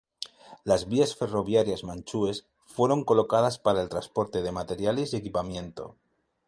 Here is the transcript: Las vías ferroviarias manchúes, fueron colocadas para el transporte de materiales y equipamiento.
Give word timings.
Las 0.63 0.87
vías 0.87 1.15
ferroviarias 1.15 1.83
manchúes, 1.83 2.47
fueron 2.65 3.03
colocadas 3.05 3.59
para 3.59 3.83
el 3.83 3.89
transporte 3.89 4.41
de 4.41 4.51
materiales 4.51 5.13
y 5.13 5.17
equipamiento. 5.17 5.95